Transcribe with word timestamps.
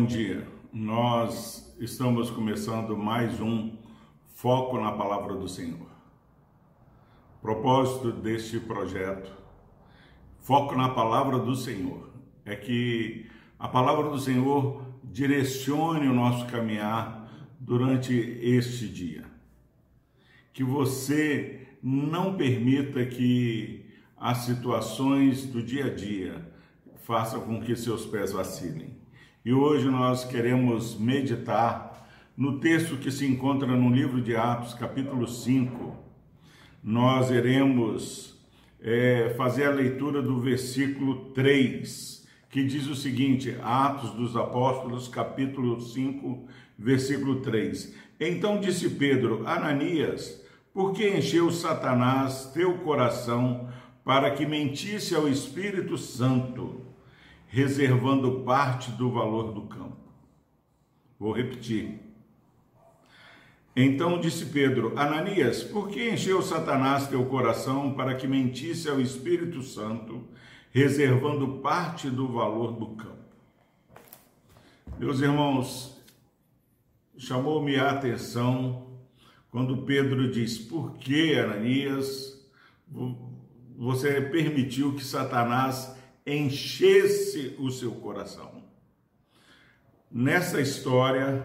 Bom 0.00 0.06
dia. 0.06 0.46
Nós 0.72 1.76
estamos 1.78 2.30
começando 2.30 2.96
mais 2.96 3.38
um 3.38 3.76
Foco 4.28 4.80
na 4.80 4.92
Palavra 4.92 5.34
do 5.34 5.46
Senhor. 5.46 5.90
Propósito 7.42 8.10
deste 8.10 8.58
projeto, 8.58 9.30
Foco 10.38 10.74
na 10.74 10.88
Palavra 10.88 11.38
do 11.38 11.54
Senhor, 11.54 12.08
é 12.46 12.56
que 12.56 13.26
a 13.58 13.68
palavra 13.68 14.08
do 14.08 14.18
Senhor 14.18 14.82
direcione 15.04 16.08
o 16.08 16.14
nosso 16.14 16.46
caminhar 16.46 17.30
durante 17.60 18.14
este 18.40 18.88
dia. 18.88 19.26
Que 20.54 20.64
você 20.64 21.76
não 21.82 22.38
permita 22.38 23.04
que 23.04 23.84
as 24.16 24.38
situações 24.38 25.44
do 25.44 25.62
dia 25.62 25.88
a 25.88 25.94
dia 25.94 26.50
façam 27.04 27.42
com 27.42 27.60
que 27.60 27.76
seus 27.76 28.06
pés 28.06 28.32
vacilem 28.32 28.99
e 29.42 29.54
hoje 29.54 29.88
nós 29.88 30.22
queremos 30.22 30.98
meditar 30.98 32.06
no 32.36 32.60
texto 32.60 32.98
que 32.98 33.10
se 33.10 33.26
encontra 33.26 33.68
no 33.68 33.88
livro 33.88 34.20
de 34.20 34.36
Atos, 34.36 34.74
capítulo 34.74 35.26
5. 35.26 35.96
Nós 36.84 37.30
iremos 37.30 38.38
é, 38.82 39.32
fazer 39.38 39.64
a 39.64 39.70
leitura 39.70 40.20
do 40.20 40.38
versículo 40.38 41.30
3, 41.32 42.28
que 42.50 42.64
diz 42.64 42.86
o 42.86 42.94
seguinte: 42.94 43.56
Atos 43.62 44.10
dos 44.10 44.36
Apóstolos, 44.36 45.08
capítulo 45.08 45.80
5, 45.80 46.46
versículo 46.78 47.40
3. 47.40 47.94
Então 48.20 48.60
disse 48.60 48.90
Pedro: 48.90 49.46
Ananias, 49.46 50.44
por 50.74 50.92
que 50.92 51.16
encheu 51.16 51.50
Satanás 51.50 52.50
teu 52.52 52.78
coração 52.78 53.70
para 54.04 54.30
que 54.32 54.44
mentisse 54.44 55.14
ao 55.14 55.26
Espírito 55.26 55.96
Santo? 55.96 56.90
Reservando 57.50 58.42
parte 58.42 58.92
do 58.92 59.10
valor 59.10 59.52
do 59.52 59.62
campo. 59.62 59.98
Vou 61.18 61.32
repetir. 61.32 61.98
Então 63.74 64.20
disse 64.20 64.46
Pedro: 64.46 64.96
Ananias, 64.96 65.62
por 65.62 65.88
que 65.88 66.10
encheu 66.10 66.40
Satanás 66.40 67.08
teu 67.08 67.26
coração 67.26 67.92
para 67.92 68.14
que 68.14 68.26
mentisse 68.26 68.88
ao 68.88 69.00
Espírito 69.00 69.62
Santo, 69.62 70.22
reservando 70.70 71.58
parte 71.58 72.08
do 72.08 72.28
valor 72.28 72.72
do 72.72 72.94
campo? 72.94 73.10
Meus 74.98 75.20
irmãos, 75.20 76.00
chamou-me 77.18 77.76
a 77.76 77.90
atenção 77.90 78.86
quando 79.50 79.78
Pedro 79.78 80.30
diz: 80.30 80.56
Por 80.56 80.96
que, 80.98 81.34
Ananias, 81.34 82.48
você 83.76 84.20
permitiu 84.20 84.94
que 84.94 85.04
Satanás 85.04 85.99
enchesse 86.36 87.56
o 87.58 87.70
seu 87.70 87.92
coração. 87.92 88.62
Nessa 90.10 90.60
história, 90.60 91.44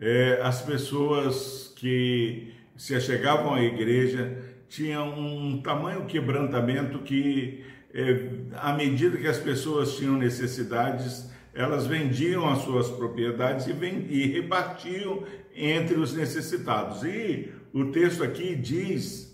é, 0.00 0.40
as 0.42 0.62
pessoas 0.62 1.72
que 1.76 2.52
se 2.76 2.94
achegavam 2.94 3.54
à 3.54 3.62
igreja 3.62 4.38
tinham 4.68 5.18
um 5.18 5.60
tamanho 5.62 6.06
quebrantamento 6.06 7.00
que, 7.00 7.64
é, 7.92 8.28
à 8.56 8.72
medida 8.72 9.16
que 9.16 9.26
as 9.26 9.38
pessoas 9.38 9.96
tinham 9.96 10.16
necessidades, 10.16 11.30
elas 11.54 11.86
vendiam 11.86 12.48
as 12.48 12.60
suas 12.60 12.88
propriedades 12.88 13.66
e, 13.66 13.72
e 13.72 14.26
repartiam 14.26 15.24
entre 15.54 15.98
os 15.98 16.14
necessitados. 16.14 17.02
E 17.02 17.52
o 17.72 17.86
texto 17.86 18.22
aqui 18.22 18.54
diz 18.54 19.27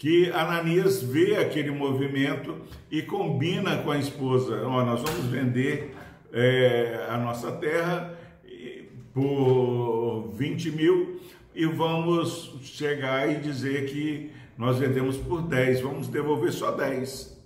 que 0.00 0.30
Ananias 0.30 1.02
vê 1.02 1.36
aquele 1.36 1.70
movimento 1.70 2.56
e 2.90 3.02
combina 3.02 3.76
com 3.82 3.90
a 3.90 3.98
esposa: 3.98 4.66
oh, 4.66 4.82
nós 4.82 5.02
vamos 5.02 5.26
vender 5.26 5.94
é, 6.32 7.06
a 7.10 7.18
nossa 7.18 7.52
terra 7.52 8.18
por 9.12 10.30
20 10.32 10.70
mil 10.70 11.20
e 11.54 11.66
vamos 11.66 12.58
chegar 12.62 13.30
e 13.30 13.40
dizer 13.40 13.90
que 13.90 14.30
nós 14.56 14.78
vendemos 14.78 15.18
por 15.18 15.42
10, 15.42 15.82
vamos 15.82 16.08
devolver 16.08 16.52
só 16.52 16.70
10. 16.70 17.38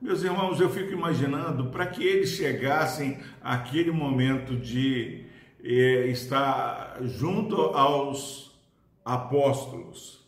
Meus 0.00 0.22
irmãos, 0.22 0.58
eu 0.62 0.70
fico 0.70 0.90
imaginando 0.90 1.66
para 1.66 1.86
que 1.86 2.02
eles 2.02 2.30
chegassem 2.30 3.18
àquele 3.42 3.90
momento 3.90 4.56
de 4.56 5.26
é, 5.62 6.06
estar 6.06 6.96
junto 7.02 7.56
aos 7.60 8.58
apóstolos 9.04 10.23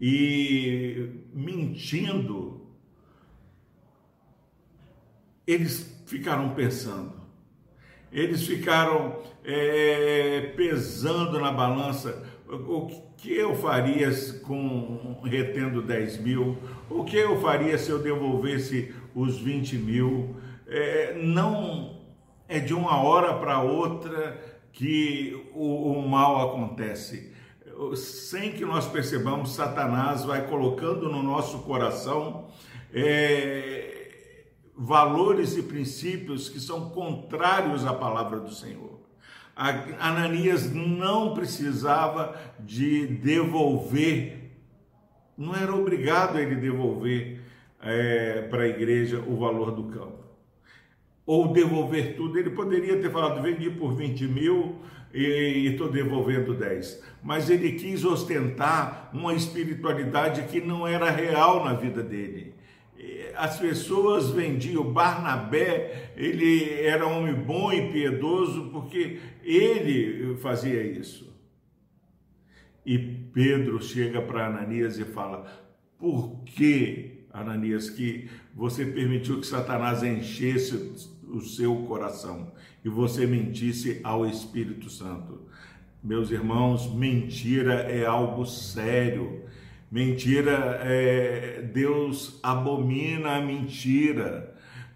e 0.00 1.10
mentindo, 1.34 2.66
eles 5.46 6.02
ficaram 6.06 6.54
pensando, 6.54 7.12
eles 8.10 8.46
ficaram 8.46 9.20
é, 9.44 10.52
pesando 10.56 11.38
na 11.38 11.52
balança. 11.52 12.26
O 12.48 12.88
que 13.16 13.32
eu 13.32 13.54
faria 13.54 14.10
com 14.42 15.20
retendo 15.22 15.82
10 15.82 16.18
mil, 16.18 16.56
o 16.88 17.04
que 17.04 17.16
eu 17.16 17.40
faria 17.40 17.76
se 17.78 17.90
eu 17.90 17.98
devolvesse 17.98 18.94
os 19.14 19.38
20 19.38 19.76
mil. 19.76 20.36
É, 20.66 21.14
não 21.14 22.00
é 22.48 22.58
de 22.58 22.72
uma 22.72 23.00
hora 23.02 23.34
para 23.34 23.60
outra 23.60 24.40
que 24.72 25.48
o, 25.52 25.92
o 25.92 26.08
mal 26.08 26.48
acontece 26.48 27.32
sem 27.96 28.52
que 28.52 28.64
nós 28.64 28.86
percebamos, 28.86 29.54
Satanás 29.54 30.24
vai 30.24 30.46
colocando 30.46 31.08
no 31.08 31.22
nosso 31.22 31.60
coração 31.60 32.48
é, 32.92 34.46
valores 34.76 35.56
e 35.56 35.62
princípios 35.62 36.48
que 36.48 36.60
são 36.60 36.90
contrários 36.90 37.86
à 37.86 37.92
palavra 37.94 38.40
do 38.40 38.52
Senhor. 38.52 39.00
Ananias 39.98 40.72
não 40.72 41.34
precisava 41.34 42.34
de 42.58 43.06
devolver, 43.06 44.52
não 45.36 45.54
era 45.54 45.74
obrigado 45.74 46.38
ele 46.38 46.56
devolver 46.56 47.42
é, 47.82 48.42
para 48.42 48.62
a 48.62 48.68
igreja 48.68 49.20
o 49.20 49.36
valor 49.36 49.72
do 49.72 49.84
campo. 49.84 50.29
Ou 51.30 51.52
devolver 51.52 52.16
tudo, 52.16 52.40
ele 52.40 52.50
poderia 52.50 53.00
ter 53.00 53.08
falado: 53.08 53.40
vendi 53.40 53.70
por 53.70 53.94
20 53.94 54.26
mil, 54.26 54.80
e 55.14 55.68
estou 55.68 55.88
devolvendo 55.88 56.54
10. 56.54 57.04
Mas 57.22 57.48
ele 57.48 57.70
quis 57.74 58.04
ostentar 58.04 59.08
uma 59.14 59.32
espiritualidade 59.32 60.42
que 60.48 60.60
não 60.60 60.84
era 60.84 61.08
real 61.08 61.64
na 61.64 61.74
vida 61.74 62.02
dele. 62.02 62.52
As 63.36 63.60
pessoas 63.60 64.30
vendiam 64.30 64.92
Barnabé, 64.92 66.10
ele 66.16 66.68
era 66.80 67.06
um 67.06 67.18
homem 67.18 67.34
bom 67.34 67.72
e 67.72 67.92
piedoso 67.92 68.68
porque 68.72 69.20
ele 69.44 70.34
fazia 70.38 70.82
isso. 70.82 71.32
E 72.84 72.98
Pedro 72.98 73.80
chega 73.80 74.20
para 74.20 74.48
Ananias 74.48 74.98
e 74.98 75.04
fala: 75.04 75.46
Por 75.96 76.42
que, 76.44 77.19
Ananias, 77.32 77.88
que 77.88 78.28
você 78.54 78.84
permitiu 78.84 79.40
que 79.40 79.46
Satanás 79.46 80.02
enchesse 80.02 80.92
o 81.28 81.40
seu 81.40 81.74
coração 81.84 82.52
e 82.84 82.88
você 82.88 83.26
mentisse 83.26 84.00
ao 84.02 84.26
Espírito 84.26 84.90
Santo. 84.90 85.40
Meus 86.02 86.30
irmãos, 86.30 86.92
mentira 86.92 87.74
é 87.82 88.04
algo 88.06 88.46
sério. 88.46 89.42
Mentira 89.90 90.80
é 90.82 91.62
Deus 91.72 92.38
abomina 92.42 93.36
a 93.36 93.40
mentira. 93.40 94.54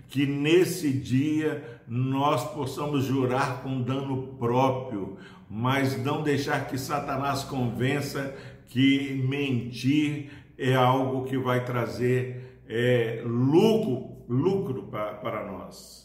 Que 0.09 0.27
nesse 0.27 0.93
dia 0.93 1.81
nós 1.87 2.45
possamos 2.53 3.05
jurar 3.05 3.63
com 3.63 3.83
dano 3.83 4.35
próprio, 4.39 5.19
mas 5.51 6.03
não 6.03 6.23
deixar 6.23 6.67
que 6.69 6.79
Satanás 6.79 7.45
convença 7.45 8.35
que 8.69 9.23
mentir 9.29 10.31
é 10.57 10.75
algo 10.75 11.25
que 11.25 11.37
vai 11.37 11.65
trazer 11.65 12.61
é, 12.69 13.23
lucro, 13.25 14.25
lucro 14.29 14.85
para, 14.85 15.15
para 15.15 15.47
nós. 15.47 16.05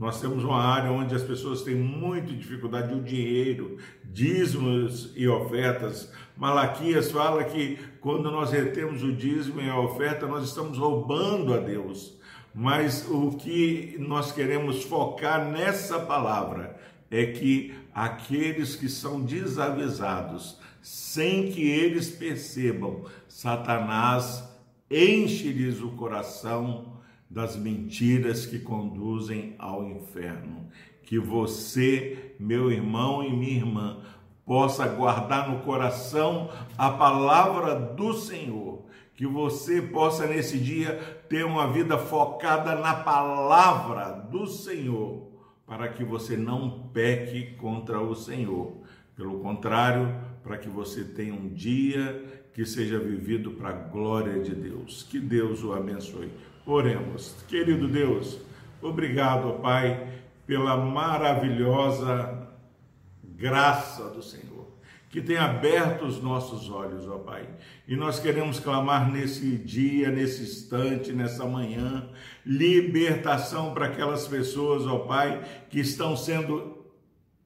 Nós 0.00 0.18
temos 0.18 0.44
uma 0.44 0.62
área 0.62 0.90
onde 0.90 1.14
as 1.14 1.22
pessoas 1.22 1.60
têm 1.60 1.74
muita 1.74 2.32
dificuldade, 2.32 2.94
o 2.94 3.02
dinheiro, 3.02 3.76
dízimos 4.02 5.12
e 5.14 5.28
ofertas. 5.28 6.10
Malaquias 6.34 7.10
fala 7.10 7.44
que 7.44 7.78
quando 8.00 8.30
nós 8.30 8.50
retemos 8.50 9.02
o 9.02 9.12
dízimo 9.12 9.60
e 9.60 9.68
a 9.68 9.78
oferta, 9.78 10.26
nós 10.26 10.44
estamos 10.48 10.78
roubando 10.78 11.52
a 11.52 11.58
Deus. 11.58 12.18
Mas 12.54 13.06
o 13.10 13.32
que 13.32 13.94
nós 13.98 14.32
queremos 14.32 14.82
focar 14.84 15.50
nessa 15.50 16.00
palavra 16.00 16.76
é 17.10 17.26
que 17.26 17.74
aqueles 17.94 18.76
que 18.76 18.88
são 18.88 19.20
desavisados, 19.20 20.58
sem 20.82 21.50
que 21.50 21.68
eles 21.68 22.10
percebam, 22.10 23.04
Satanás 23.28 24.48
enche-lhes 24.90 25.80
o 25.80 25.90
coração 25.90 27.00
das 27.28 27.56
mentiras 27.56 28.44
que 28.44 28.58
conduzem 28.58 29.54
ao 29.58 29.84
inferno. 29.84 30.68
Que 31.02 31.18
você, 31.18 32.34
meu 32.38 32.70
irmão 32.70 33.22
e 33.22 33.32
minha 33.32 33.56
irmã, 33.56 34.00
possa 34.44 34.86
guardar 34.88 35.48
no 35.48 35.60
coração 35.60 36.50
a 36.76 36.90
palavra 36.90 37.74
do 37.74 38.12
Senhor. 38.14 38.84
Que 39.14 39.26
você 39.26 39.80
possa 39.80 40.26
nesse 40.26 40.58
dia 40.58 41.22
ter 41.28 41.44
uma 41.44 41.70
vida 41.70 41.96
focada 41.98 42.74
na 42.74 42.94
palavra 42.94 44.10
do 44.10 44.46
Senhor 44.46 45.30
para 45.70 45.88
que 45.88 46.02
você 46.02 46.36
não 46.36 46.88
peque 46.92 47.54
contra 47.54 48.00
o 48.00 48.12
Senhor. 48.12 48.79
Pelo 49.20 49.38
contrário, 49.40 50.14
para 50.42 50.56
que 50.56 50.66
você 50.66 51.04
tenha 51.04 51.34
um 51.34 51.50
dia 51.50 52.48
que 52.54 52.64
seja 52.64 52.98
vivido 52.98 53.50
para 53.50 53.68
a 53.68 53.72
glória 53.72 54.40
de 54.42 54.54
Deus. 54.54 55.02
Que 55.10 55.20
Deus 55.20 55.62
o 55.62 55.74
abençoe. 55.74 56.30
Oremos. 56.64 57.36
Querido 57.46 57.86
Deus, 57.86 58.40
obrigado, 58.80 59.60
Pai, 59.60 60.08
pela 60.46 60.74
maravilhosa 60.74 62.48
graça 63.22 64.08
do 64.08 64.22
Senhor 64.22 64.50
que 65.10 65.20
tem 65.20 65.36
aberto 65.36 66.04
os 66.04 66.22
nossos 66.22 66.70
olhos, 66.70 67.06
ó 67.08 67.18
Pai. 67.18 67.44
E 67.86 67.96
nós 67.96 68.20
queremos 68.20 68.60
clamar 68.60 69.10
nesse 69.10 69.56
dia, 69.56 70.08
nesse 70.08 70.44
instante, 70.44 71.12
nessa 71.12 71.44
manhã, 71.44 72.08
libertação 72.46 73.74
para 73.74 73.86
aquelas 73.86 74.28
pessoas, 74.28 74.86
ó 74.86 75.00
Pai, 75.00 75.42
que 75.68 75.80
estão 75.80 76.16
sendo 76.16 76.79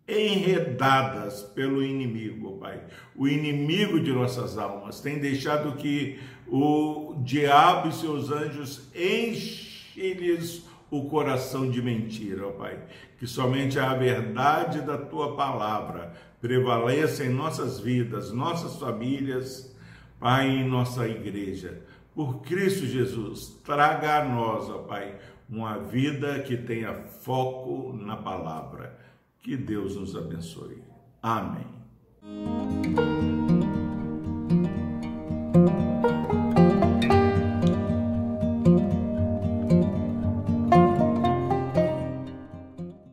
enredadas 0.06 1.42
pelo 1.42 1.82
inimigo, 1.82 2.54
ó 2.54 2.58
Pai. 2.58 2.80
O 3.16 3.26
inimigo 3.26 3.98
de 4.00 4.12
nossas 4.12 4.58
almas 4.58 5.00
tem 5.00 5.18
deixado 5.18 5.76
que 5.76 6.18
o 6.46 7.16
diabo 7.24 7.88
e 7.88 7.92
seus 7.92 8.30
anjos 8.30 8.90
enchem-lhes 8.94 10.66
o 10.90 11.06
coração 11.06 11.70
de 11.70 11.80
mentira, 11.80 12.46
ó 12.46 12.50
Pai. 12.52 12.78
Que 13.18 13.26
somente 13.26 13.78
a 13.78 13.94
verdade 13.94 14.82
da 14.82 14.98
tua 14.98 15.34
palavra 15.34 16.12
prevaleça 16.40 17.24
em 17.24 17.30
nossas 17.30 17.80
vidas, 17.80 18.30
nossas 18.30 18.76
famílias, 18.76 19.74
Pai, 20.20 20.48
em 20.48 20.68
nossa 20.68 21.08
igreja. 21.08 21.80
Por 22.14 22.42
Cristo 22.42 22.86
Jesus, 22.86 23.60
traga 23.64 24.18
a 24.18 24.24
nós, 24.24 24.68
ó 24.68 24.78
Pai, 24.78 25.16
uma 25.48 25.78
vida 25.78 26.38
que 26.40 26.56
tenha 26.56 26.94
foco 26.94 27.92
na 27.96 28.16
palavra. 28.16 29.03
Que 29.44 29.58
Deus 29.58 29.94
nos 29.94 30.16
abençoe. 30.16 30.82
Amém. 31.20 31.73